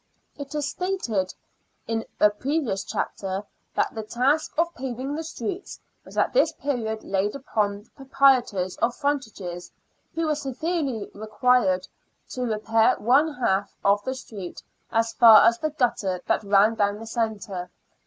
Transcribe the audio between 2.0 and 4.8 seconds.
a previous chapter* that the task of